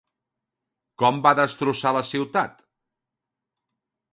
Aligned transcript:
Com 1.03 1.19
va 1.27 1.33
destrossar 1.41 1.91
la 1.99 2.03
ciutat? 2.13 2.65